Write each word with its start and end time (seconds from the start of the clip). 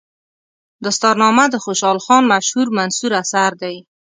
دستارنامه 0.85 1.45
د 1.49 1.55
خوشحال 1.65 1.97
خان 2.05 2.23
مشهور 2.33 2.67
منثور 2.77 3.11
اثر 3.21 3.51
دی. 3.61 3.75